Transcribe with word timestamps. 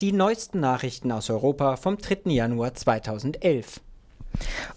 Die 0.00 0.12
neuesten 0.12 0.60
Nachrichten 0.60 1.10
aus 1.10 1.28
Europa 1.28 1.74
vom 1.74 1.98
3. 1.98 2.30
Januar 2.30 2.72
2011. 2.72 3.80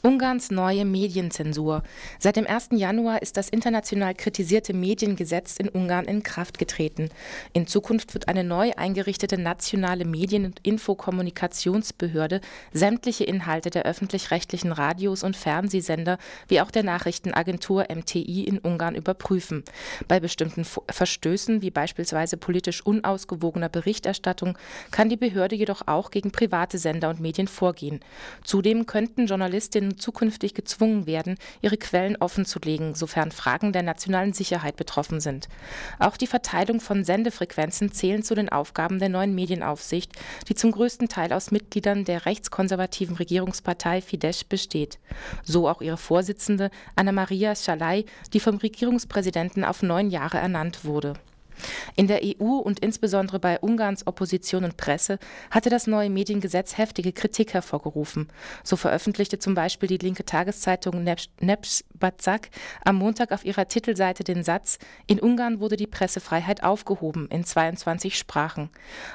Ungarns 0.01 0.51
neue 0.51 0.83
Medienzensur. 0.85 1.83
Seit 2.19 2.35
dem 2.35 2.47
1. 2.47 2.69
Januar 2.71 3.21
ist 3.21 3.37
das 3.37 3.49
international 3.49 4.15
kritisierte 4.15 4.73
Mediengesetz 4.73 5.57
in 5.57 5.69
Ungarn 5.69 6.05
in 6.05 6.23
Kraft 6.23 6.57
getreten. 6.57 7.09
In 7.53 7.67
Zukunft 7.67 8.13
wird 8.13 8.27
eine 8.27 8.43
neu 8.43 8.71
eingerichtete 8.75 9.37
nationale 9.37 10.05
Medien- 10.05 10.45
und 10.45 10.59
Infokommunikationsbehörde 10.63 12.41
sämtliche 12.73 13.23
Inhalte 13.23 13.69
der 13.69 13.83
öffentlich-rechtlichen 13.83 14.71
Radios 14.71 15.23
und 15.23 15.37
Fernsehsender 15.37 16.17
wie 16.47 16.61
auch 16.61 16.71
der 16.71 16.83
Nachrichtenagentur 16.83 17.85
MTI 17.93 18.43
in 18.45 18.57
Ungarn 18.57 18.95
überprüfen. 18.95 19.63
Bei 20.07 20.19
bestimmten 20.19 20.65
Verstößen, 20.65 21.61
wie 21.61 21.71
beispielsweise 21.71 22.37
politisch 22.37 22.85
unausgewogener 22.85 23.69
Berichterstattung, 23.69 24.57
kann 24.89 25.09
die 25.09 25.17
Behörde 25.17 25.55
jedoch 25.55 25.83
auch 25.85 26.11
gegen 26.11 26.31
private 26.31 26.77
Sender 26.77 27.09
und 27.09 27.19
Medien 27.19 27.47
vorgehen. 27.47 27.99
Zudem 28.43 28.85
könnten 28.85 29.27
Journalisten 29.27 29.50
Journalistinnen 29.51 29.97
zukünftig 29.97 30.53
gezwungen 30.53 31.05
werden, 31.05 31.35
ihre 31.61 31.75
Quellen 31.75 32.15
offenzulegen, 32.15 32.95
sofern 32.95 33.31
Fragen 33.31 33.73
der 33.73 33.83
nationalen 33.83 34.31
Sicherheit 34.31 34.77
betroffen 34.77 35.19
sind. 35.19 35.49
Auch 35.99 36.15
die 36.15 36.27
Verteilung 36.27 36.79
von 36.79 37.03
Sendefrequenzen 37.03 37.91
zählen 37.91 38.23
zu 38.23 38.33
den 38.33 38.47
Aufgaben 38.47 38.99
der 38.99 39.09
neuen 39.09 39.35
Medienaufsicht, 39.35 40.13
die 40.47 40.55
zum 40.55 40.71
größten 40.71 41.09
Teil 41.09 41.33
aus 41.33 41.51
Mitgliedern 41.51 42.05
der 42.05 42.25
rechtskonservativen 42.25 43.17
Regierungspartei 43.17 44.01
Fidesz 44.01 44.45
besteht. 44.45 44.99
So 45.43 45.67
auch 45.67 45.81
ihre 45.81 45.97
Vorsitzende 45.97 46.71
Anna-Maria 46.95 47.53
Schalay, 47.53 48.05
die 48.31 48.39
vom 48.39 48.55
Regierungspräsidenten 48.55 49.65
auf 49.65 49.83
neun 49.83 50.09
Jahre 50.09 50.37
ernannt 50.37 50.85
wurde. 50.85 51.15
In 51.95 52.07
der 52.07 52.21
EU 52.23 52.55
und 52.57 52.79
insbesondere 52.79 53.39
bei 53.39 53.59
Ungarns 53.59 54.07
Opposition 54.07 54.63
und 54.63 54.77
Presse 54.77 55.19
hatte 55.49 55.69
das 55.69 55.87
neue 55.87 56.09
Mediengesetz 56.09 56.77
heftige 56.77 57.13
Kritik 57.13 57.53
hervorgerufen. 57.53 58.27
So 58.63 58.75
veröffentlichte 58.75 59.39
zum 59.39 59.53
Beispiel 59.53 59.87
die 59.87 59.97
linke 59.97 60.25
Tageszeitung 60.25 61.03
Nebszbazak 61.39 62.49
am 62.83 62.95
Montag 62.95 63.31
auf 63.31 63.45
ihrer 63.45 63.67
Titelseite 63.67 64.23
den 64.23 64.43
Satz, 64.43 64.77
in 65.07 65.19
Ungarn 65.19 65.59
wurde 65.59 65.77
die 65.77 65.87
Pressefreiheit 65.87 66.63
aufgehoben 66.63 67.27
in 67.29 67.43
22 67.43 68.17
Sprachen. 68.17 68.69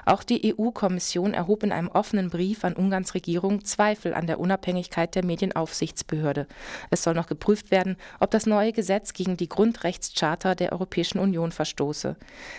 Auch 0.05 0.23
die 0.23 0.55
EU-Kommission 0.55 1.35
erhob 1.35 1.63
in 1.63 1.73
einem 1.73 1.89
offenen 1.89 2.31
Brief 2.31 2.65
an 2.65 2.75
Ungarns 2.75 3.15
Regierung 3.15 3.65
Zweifel 3.65 4.15
an 4.15 4.27
der 4.27 4.41
Unabhängigkeit 4.41 5.15
der 5.15 5.25
Medienaufsichtsbehörde. 5.25 6.47
Es 6.91 7.03
soll 7.03 7.15
noch 7.15 7.27
geprüft 7.27 7.71
werden, 7.71 7.97
ob 8.21 8.31
das 8.31 8.47
neue 8.47 8.73
Gesetz 8.73 9.13
gegen 9.13 9.37
die 9.37 9.49
Grundrechtscharta 9.49 10.55
der 10.55 10.73
Europäischen 10.73 11.19
Union 11.19 11.53
verstoße. 11.53 12.17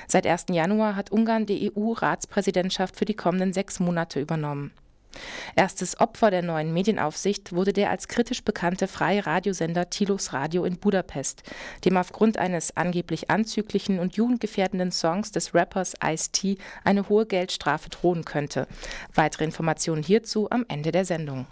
Seit 0.07 0.27
1. 0.27 0.45
Januar 0.51 0.95
hat 0.95 1.11
Ungarn 1.11 1.45
die 1.45 1.71
EU-Ratspräsidentschaft 1.71 2.95
für 2.95 3.05
die 3.05 3.15
kommenden 3.15 3.53
sechs 3.53 3.79
Monate 3.79 4.19
übernommen. 4.19 4.71
Erstes 5.55 5.99
Opfer 5.99 6.31
der 6.31 6.41
neuen 6.41 6.73
Medienaufsicht 6.73 7.53
wurde 7.53 7.73
der 7.73 7.89
als 7.89 8.07
kritisch 8.07 8.43
bekannte 8.43 8.87
freie 8.87 9.25
Radiosender 9.25 9.89
Tilos 9.89 10.33
Radio 10.33 10.63
in 10.65 10.77
Budapest, 10.77 11.43
dem 11.85 11.97
aufgrund 11.97 12.37
eines 12.37 12.75
angeblich 12.75 13.29
anzüglichen 13.29 13.99
und 13.99 14.15
jugendgefährdenden 14.15 14.91
Songs 14.91 15.31
des 15.31 15.53
Rappers 15.53 15.95
Ice-T 16.03 16.57
eine 16.83 17.09
hohe 17.09 17.25
Geldstrafe 17.25 17.89
drohen 17.89 18.25
könnte. 18.25 18.67
Weitere 19.13 19.45
Informationen 19.45 20.03
hierzu 20.03 20.49
am 20.51 20.65
Ende 20.67 20.91
der 20.91 21.05
Sendung. 21.05 21.47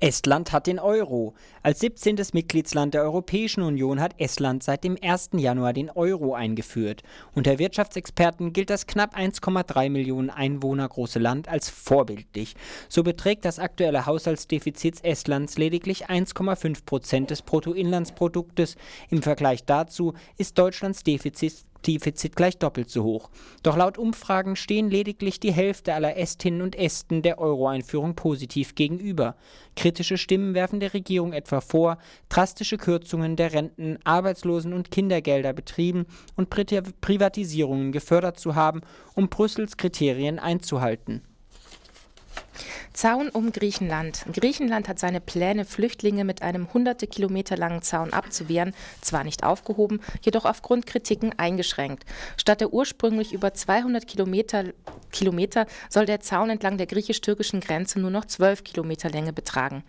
Estland 0.00 0.52
hat 0.52 0.68
den 0.68 0.78
Euro. 0.78 1.34
Als 1.64 1.80
17. 1.80 2.16
Mitgliedsland 2.32 2.94
der 2.94 3.02
Europäischen 3.02 3.62
Union 3.62 4.00
hat 4.00 4.14
Estland 4.18 4.62
seit 4.62 4.84
dem 4.84 4.96
1. 5.02 5.30
Januar 5.32 5.72
den 5.72 5.90
Euro 5.90 6.34
eingeführt. 6.34 7.02
Unter 7.34 7.58
Wirtschaftsexperten 7.58 8.52
gilt 8.52 8.70
das 8.70 8.86
knapp 8.86 9.16
1,3 9.16 9.90
Millionen 9.90 10.30
Einwohner 10.30 10.88
große 10.88 11.18
Land 11.18 11.48
als 11.48 11.68
vorbildlich. 11.68 12.54
So 12.88 13.02
beträgt 13.02 13.44
das 13.44 13.58
aktuelle 13.58 14.06
Haushaltsdefizit 14.06 15.02
Estlands 15.02 15.58
lediglich 15.58 16.08
1,5 16.08 16.84
Prozent 16.84 17.30
des 17.30 17.42
Bruttoinlandsproduktes. 17.42 18.76
Im 19.10 19.22
Vergleich 19.22 19.64
dazu 19.64 20.14
ist 20.36 20.58
Deutschlands 20.58 21.02
Defizit 21.02 21.64
Defizit 21.86 22.36
gleich 22.36 22.58
doppelt 22.58 22.90
so 22.90 23.04
hoch. 23.04 23.30
Doch 23.62 23.76
laut 23.76 23.98
Umfragen 23.98 24.56
stehen 24.56 24.90
lediglich 24.90 25.40
die 25.40 25.52
Hälfte 25.52 25.94
aller 25.94 26.16
Estinnen 26.16 26.62
und 26.62 26.76
Esten 26.76 27.22
der 27.22 27.38
Euro-Einführung 27.38 28.14
positiv 28.14 28.74
gegenüber. 28.74 29.36
Kritische 29.76 30.18
Stimmen 30.18 30.54
werfen 30.54 30.80
der 30.80 30.94
Regierung 30.94 31.32
etwa 31.32 31.60
vor, 31.60 31.98
drastische 32.28 32.78
Kürzungen 32.78 33.36
der 33.36 33.52
Renten, 33.52 33.98
Arbeitslosen- 34.04 34.74
und 34.74 34.90
Kindergelder 34.90 35.52
betrieben 35.52 36.06
und 36.36 36.50
Privatisierungen 36.50 37.92
gefördert 37.92 38.40
zu 38.40 38.54
haben, 38.54 38.80
um 39.14 39.28
Brüssels 39.28 39.76
Kriterien 39.76 40.38
einzuhalten. 40.38 41.22
Zaun 42.92 43.28
um 43.28 43.52
Griechenland. 43.52 44.24
Griechenland 44.32 44.88
hat 44.88 44.98
seine 44.98 45.20
Pläne, 45.20 45.64
Flüchtlinge 45.64 46.24
mit 46.24 46.42
einem 46.42 46.72
hunderte 46.72 47.06
Kilometer 47.06 47.56
langen 47.56 47.82
Zaun 47.82 48.12
abzuwehren, 48.12 48.74
zwar 49.00 49.24
nicht 49.24 49.44
aufgehoben, 49.44 50.00
jedoch 50.22 50.44
aufgrund 50.44 50.86
Kritiken 50.86 51.38
eingeschränkt. 51.38 52.04
Statt 52.36 52.60
der 52.60 52.72
ursprünglich 52.72 53.32
über 53.32 53.54
200 53.54 54.06
Kilometer, 54.06 54.64
Kilometer 55.10 55.66
soll 55.88 56.06
der 56.06 56.20
Zaun 56.20 56.50
entlang 56.50 56.78
der 56.78 56.86
griechisch-türkischen 56.86 57.60
Grenze 57.60 58.00
nur 58.00 58.10
noch 58.10 58.24
12 58.24 58.64
Kilometer 58.64 59.10
Länge 59.10 59.32
betragen. 59.32 59.84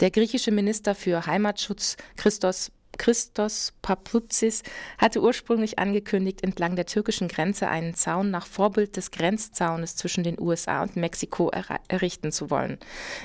Der 0.00 0.10
griechische 0.10 0.50
Minister 0.50 0.94
für 0.94 1.26
Heimatschutz 1.26 1.96
Christos 2.16 2.70
Christos 2.96 3.72
Papoutsis 3.82 4.62
hatte 4.98 5.20
ursprünglich 5.20 5.78
angekündigt, 5.78 6.42
entlang 6.42 6.76
der 6.76 6.86
türkischen 6.86 7.28
Grenze 7.28 7.68
einen 7.68 7.94
Zaun 7.94 8.30
nach 8.30 8.46
Vorbild 8.46 8.96
des 8.96 9.10
Grenzzaunes 9.10 9.96
zwischen 9.96 10.24
den 10.24 10.40
USA 10.40 10.82
und 10.82 10.96
Mexiko 10.96 11.50
errichten 11.88 12.32
zu 12.32 12.50
wollen. 12.50 12.78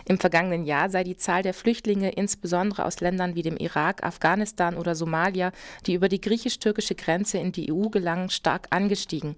Im 0.08 0.20
vergangenen 0.20 0.64
Jahr 0.64 0.90
sei 0.90 1.04
die 1.04 1.18
Zahl 1.18 1.44
der 1.44 1.54
Flüchtlinge, 1.54 2.12
insbesondere 2.12 2.86
aus 2.86 3.00
Ländern 3.00 3.36
wie 3.36 3.42
dem 3.42 3.58
Irak, 3.58 4.04
Afghanistan 4.04 4.78
oder 4.78 4.96
Somalia, 4.96 5.52
die 5.86 5.94
über 5.94 6.10
die 6.10 6.22
griechisch-türkische 6.22 6.96
Grenze 6.96 7.38
in 7.38 7.52
die 7.52 7.72
EU 7.72 7.90
gelangen, 7.90 8.30
stark 8.30 8.68
angestiegen. 8.70 9.36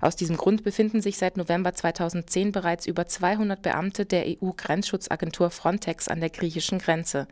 Aus 0.00 0.16
diesem 0.16 0.36
Grund 0.36 0.64
befinden 0.64 1.00
sich 1.00 1.18
seit 1.18 1.36
November 1.36 1.74
2010 1.74 2.52
bereits 2.52 2.86
über 2.86 3.06
200 3.06 3.62
Beamte 3.62 4.06
der 4.06 4.26
EU-Grenzschutzagentur 4.26 5.50
Frontex 5.50 6.08
an 6.08 6.20
der 6.20 6.30
griechischen 6.30 6.78
Grenze. 6.78 7.26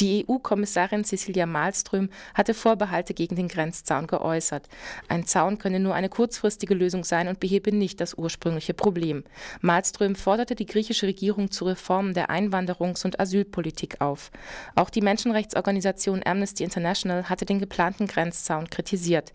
Die 0.00 0.26
EU-Kommissarin 0.28 1.04
Cecilia 1.04 1.46
Malmström 1.76 2.08
hatte 2.34 2.54
Vorbehalte 2.54 3.12
gegen 3.12 3.36
den 3.36 3.48
Grenzzaun 3.48 4.06
geäußert. 4.06 4.68
Ein 5.08 5.26
Zaun 5.26 5.58
könne 5.58 5.78
nur 5.78 5.94
eine 5.94 6.08
kurzfristige 6.08 6.74
Lösung 6.74 7.04
sein 7.04 7.28
und 7.28 7.40
behebe 7.40 7.74
nicht 7.74 8.00
das 8.00 8.14
ursprüngliche 8.14 8.72
Problem. 8.72 9.24
Malmström 9.60 10.14
forderte 10.14 10.54
die 10.54 10.64
griechische 10.64 11.06
Regierung 11.06 11.50
zu 11.50 11.66
Reformen 11.66 12.14
der 12.14 12.30
Einwanderungs- 12.30 13.04
und 13.04 13.20
Asylpolitik 13.20 14.00
auf. 14.00 14.30
Auch 14.74 14.88
die 14.88 15.02
Menschenrechtsorganisation 15.02 16.22
Amnesty 16.24 16.64
International 16.64 17.28
hatte 17.28 17.44
den 17.44 17.58
geplanten 17.58 18.06
Grenzzaun 18.06 18.70
kritisiert. 18.70 19.34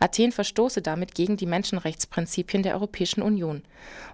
Athen 0.00 0.32
verstoße 0.32 0.80
damit 0.80 1.14
gegen 1.14 1.36
die 1.36 1.46
Menschenrechtsprinzipien 1.46 2.62
der 2.62 2.74
Europäischen 2.74 3.22
Union. 3.22 3.62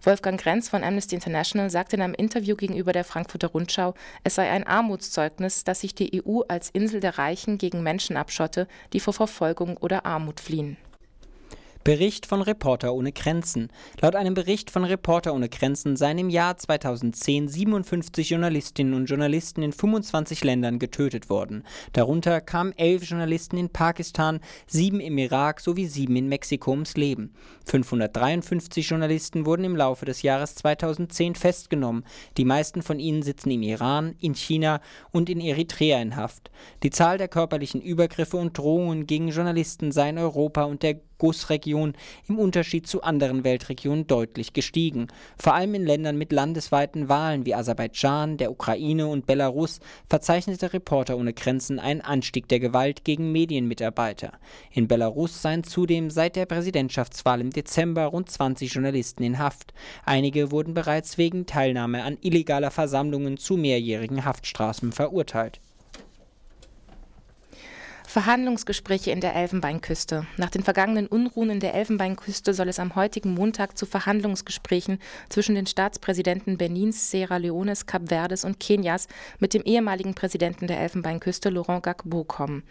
Wolfgang 0.02 0.40
Grenz 0.40 0.68
von 0.68 0.82
Amnesty 0.82 1.14
International 1.14 1.70
sagte 1.70 1.96
in 1.96 2.02
einem 2.02 2.14
Interview 2.14 2.56
gegenüber 2.56 2.92
der 2.92 3.04
Frankfurter 3.04 3.48
Rundschau, 3.48 3.94
es 4.24 4.34
sei 4.34 4.50
ein 4.50 4.66
Armutszeugnis, 4.66 5.64
dass 5.64 5.80
sich 5.80 5.94
die 5.94 6.22
EU 6.24 6.40
als 6.48 6.70
Insel 6.70 7.00
der 7.00 7.18
Reichen 7.18 7.57
gegen 7.58 7.82
Menschen 7.82 8.16
abschotte, 8.16 8.66
die 8.92 9.00
vor 9.00 9.12
Verfolgung 9.12 9.76
oder 9.76 10.06
Armut 10.06 10.40
fliehen. 10.40 10.78
Bericht 11.88 12.26
von 12.26 12.42
Reporter 12.42 12.92
ohne 12.92 13.12
Grenzen. 13.12 13.70
Laut 14.02 14.14
einem 14.14 14.34
Bericht 14.34 14.70
von 14.70 14.84
Reporter 14.84 15.32
ohne 15.32 15.48
Grenzen 15.48 15.96
seien 15.96 16.18
im 16.18 16.28
Jahr 16.28 16.58
2010 16.58 17.48
57 17.48 18.28
Journalistinnen 18.28 18.92
und 18.92 19.06
Journalisten 19.06 19.62
in 19.62 19.72
25 19.72 20.44
Ländern 20.44 20.78
getötet 20.78 21.30
worden. 21.30 21.64
Darunter 21.94 22.42
kamen 22.42 22.76
elf 22.76 23.04
Journalisten 23.04 23.56
in 23.56 23.70
Pakistan, 23.70 24.40
sieben 24.66 25.00
im 25.00 25.16
Irak 25.16 25.60
sowie 25.60 25.86
sieben 25.86 26.16
in 26.16 26.28
Mexiko 26.28 26.72
ums 26.72 26.94
Leben. 26.94 27.32
553 27.64 28.86
Journalisten 28.86 29.46
wurden 29.46 29.64
im 29.64 29.74
Laufe 29.74 30.04
des 30.04 30.20
Jahres 30.20 30.56
2010 30.56 31.36
festgenommen. 31.36 32.04
Die 32.36 32.44
meisten 32.44 32.82
von 32.82 32.98
ihnen 32.98 33.22
sitzen 33.22 33.50
im 33.50 33.62
Iran, 33.62 34.14
in 34.20 34.34
China 34.34 34.82
und 35.10 35.30
in 35.30 35.40
Eritrea 35.40 36.02
in 36.02 36.16
Haft. 36.16 36.50
Die 36.82 36.90
Zahl 36.90 37.16
der 37.16 37.28
körperlichen 37.28 37.80
Übergriffe 37.80 38.36
und 38.36 38.58
Drohungen 38.58 39.06
gegen 39.06 39.28
Journalisten 39.28 39.90
sei 39.90 40.10
in 40.10 40.18
Europa 40.18 40.64
und 40.64 40.82
der 40.82 41.00
GUS-Region 41.18 41.94
im 42.28 42.38
Unterschied 42.38 42.86
zu 42.86 43.02
anderen 43.02 43.44
Weltregionen 43.44 44.06
deutlich 44.06 44.52
gestiegen. 44.52 45.08
Vor 45.38 45.54
allem 45.54 45.74
in 45.74 45.84
Ländern 45.84 46.16
mit 46.16 46.32
landesweiten 46.32 47.08
Wahlen 47.08 47.44
wie 47.44 47.54
Aserbaidschan, 47.54 48.36
der 48.36 48.50
Ukraine 48.50 49.08
und 49.08 49.26
Belarus 49.26 49.80
verzeichnete 50.08 50.72
Reporter 50.72 51.16
ohne 51.16 51.34
Grenzen 51.34 51.78
einen 51.78 52.00
Anstieg 52.00 52.48
der 52.48 52.60
Gewalt 52.60 53.04
gegen 53.04 53.32
Medienmitarbeiter. 53.32 54.32
In 54.72 54.88
Belarus 54.88 55.42
seien 55.42 55.64
zudem 55.64 56.10
seit 56.10 56.36
der 56.36 56.46
Präsidentschaftswahl 56.46 57.40
im 57.40 57.50
Dezember 57.50 58.06
rund 58.06 58.30
20 58.30 58.72
Journalisten 58.72 59.22
in 59.22 59.38
Haft. 59.38 59.74
Einige 60.04 60.50
wurden 60.50 60.74
bereits 60.74 61.18
wegen 61.18 61.46
Teilnahme 61.46 62.04
an 62.04 62.18
illegaler 62.20 62.70
Versammlungen 62.70 63.36
zu 63.36 63.56
mehrjährigen 63.56 64.24
Haftstrafen 64.24 64.92
verurteilt. 64.92 65.60
Verhandlungsgespräche 68.08 69.10
in 69.10 69.20
der 69.20 69.34
Elfenbeinküste. 69.36 70.26
Nach 70.38 70.48
den 70.48 70.62
vergangenen 70.62 71.08
Unruhen 71.08 71.50
in 71.50 71.60
der 71.60 71.74
Elfenbeinküste 71.74 72.54
soll 72.54 72.70
es 72.70 72.78
am 72.78 72.94
heutigen 72.94 73.34
Montag 73.34 73.76
zu 73.76 73.84
Verhandlungsgesprächen 73.84 74.98
zwischen 75.28 75.54
den 75.54 75.66
Staatspräsidenten 75.66 76.56
Benins, 76.56 77.10
Sierra 77.10 77.36
Leones, 77.36 77.84
Kap 77.84 78.08
Verdes 78.08 78.46
und 78.46 78.58
Kenias 78.60 79.08
mit 79.40 79.52
dem 79.52 79.60
ehemaligen 79.60 80.14
Präsidenten 80.14 80.68
der 80.68 80.80
Elfenbeinküste 80.80 81.50
Laurent 81.50 81.82
Gbagbo 81.82 82.24
kommen. 82.24 82.62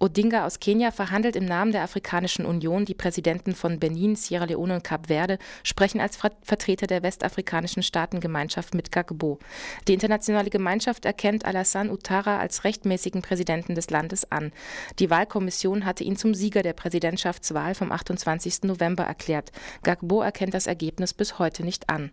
Odinga 0.00 0.44
aus 0.44 0.58
Kenia 0.58 0.90
verhandelt 0.90 1.36
im 1.36 1.44
Namen 1.44 1.70
der 1.70 1.82
Afrikanischen 1.82 2.44
Union. 2.44 2.84
Die 2.84 2.94
Präsidenten 2.94 3.54
von 3.54 3.78
Benin, 3.78 4.16
Sierra 4.16 4.44
Leone 4.44 4.74
und 4.74 4.84
Kap 4.84 5.06
Verde 5.06 5.38
sprechen 5.62 6.00
als 6.00 6.16
Vertreter 6.16 6.86
der 6.86 7.02
westafrikanischen 7.02 7.82
Staatengemeinschaft 7.82 8.74
mit 8.74 8.90
Gagbo. 8.90 9.38
Die 9.86 9.94
internationale 9.94 10.50
Gemeinschaft 10.50 11.04
erkennt 11.04 11.44
Alassane 11.44 11.90
Ouattara 11.90 12.38
als 12.38 12.64
rechtmäßigen 12.64 13.22
Präsidenten 13.22 13.76
des 13.76 13.88
Landes 13.90 14.30
an. 14.32 14.52
Die 14.98 15.10
Wahlkommission 15.10 15.84
hatte 15.84 16.02
ihn 16.02 16.16
zum 16.16 16.34
Sieger 16.34 16.62
der 16.62 16.72
Präsidentschaftswahl 16.72 17.74
vom 17.74 17.92
28. 17.92 18.64
November 18.64 19.04
erklärt. 19.04 19.52
Gagbo 19.84 20.22
erkennt 20.22 20.54
das 20.54 20.66
Ergebnis 20.66 21.14
bis 21.14 21.38
heute 21.38 21.64
nicht 21.64 21.88
an. 21.88 22.10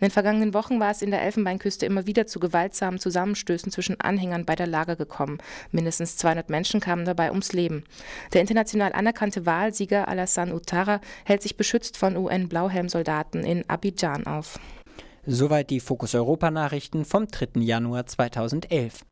In 0.00 0.06
den 0.06 0.10
vergangenen 0.10 0.54
Wochen 0.54 0.80
war 0.80 0.90
es 0.90 1.02
in 1.02 1.10
der 1.10 1.22
Elfenbeinküste 1.22 1.84
immer 1.84 2.06
wieder 2.06 2.26
zu 2.26 2.40
gewaltsamen 2.40 2.98
Zusammenstößen 2.98 3.70
zwischen 3.70 4.00
Anhängern 4.00 4.46
beider 4.46 4.66
Lager 4.66 4.96
gekommen. 4.96 5.38
Mindestens 5.72 6.16
200 6.16 6.48
Menschen 6.48 6.80
kamen 6.80 7.04
dabei 7.04 7.17
dabei 7.18 7.30
ums 7.30 7.52
Leben. 7.52 7.84
Der 8.32 8.40
international 8.40 8.92
anerkannte 8.92 9.44
Wahlsieger 9.44 10.08
Alassane 10.08 10.54
Ouattara 10.54 11.00
hält 11.24 11.42
sich 11.42 11.56
beschützt 11.56 11.96
von 11.96 12.16
UN-Blauhelm-Soldaten 12.16 13.44
in 13.44 13.68
Abidjan 13.68 14.26
auf. 14.26 14.58
Soweit 15.26 15.70
die 15.70 15.80
Fokus 15.80 16.14
Europa 16.14 16.50
Nachrichten 16.50 17.04
vom 17.04 17.26
3. 17.26 17.60
Januar 17.60 18.06
2011. 18.06 19.04